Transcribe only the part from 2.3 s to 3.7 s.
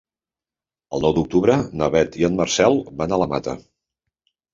Marcel van a la Mata.